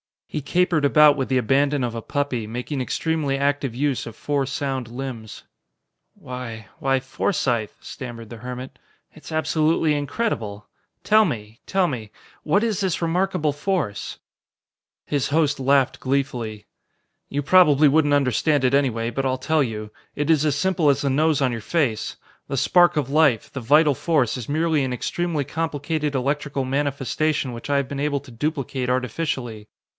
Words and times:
He 0.27 0.41
capered 0.41 0.83
about 0.85 1.17
with 1.17 1.27
the 1.27 1.37
abandon 1.37 1.83
of 1.83 1.93
a 1.93 2.01
puppy, 2.01 2.47
making 2.47 2.79
extremely 2.79 3.37
active 3.37 3.75
use 3.75 4.07
of 4.07 4.15
four 4.15 4.45
sound 4.45 4.87
limbs. 4.87 5.43
"Why 6.15 6.69
why, 6.79 7.01
Forsythe," 7.01 7.69
stammered 7.81 8.29
the 8.29 8.37
hermit, 8.37 8.79
"it's 9.13 9.31
absolutely 9.31 9.93
incredible. 9.93 10.67
Tell 11.03 11.23
me 11.25 11.59
tell 11.67 11.85
me 11.85 12.11
what 12.43 12.63
is 12.63 12.79
this 12.79 13.01
remarkable 13.01 13.51
force?" 13.51 14.17
His 15.05 15.27
host 15.27 15.59
laughed 15.59 15.99
gleefully. 15.99 16.65
"You 17.29 17.43
probably 17.43 17.89
wouldn't 17.89 18.13
understand 18.13 18.63
it 18.63 18.73
anyway, 18.73 19.09
but 19.09 19.25
I'll 19.25 19.37
tell 19.37 19.61
you. 19.61 19.91
It 20.15 20.29
is 20.31 20.45
as 20.45 20.55
simple 20.55 20.89
as 20.89 21.01
the 21.01 21.09
nose 21.11 21.41
on 21.41 21.51
your 21.51 21.61
face. 21.61 22.15
The 22.47 22.57
spark 22.57 22.95
of 22.97 23.09
life, 23.09 23.51
the 23.51 23.59
vital 23.61 23.93
force, 23.93 24.37
is 24.37 24.49
merely 24.49 24.83
an 24.85 24.93
extremely 24.93 25.43
complicated 25.43 26.15
electrical 26.15 26.63
manifestation 26.63 27.51
which 27.53 27.69
I 27.69 27.75
have 27.77 27.89
been 27.89 27.99
able 27.99 28.21
to 28.21 28.31
duplicate 28.31 28.89
artificially. 28.89 29.67